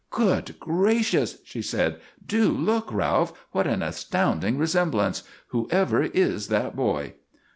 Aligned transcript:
"Good 0.09 0.59
gracious!" 0.59 1.37
she 1.43 1.61
said, 1.61 1.99
"do 2.25 2.49
look 2.49 2.91
Ralph! 2.91 3.33
What 3.51 3.67
an 3.67 3.83
astounding 3.83 4.57
resemblance! 4.57 5.21
Whoever 5.49 6.01
is 6.01 6.47
that 6.47 6.75
boy?" 6.75 7.13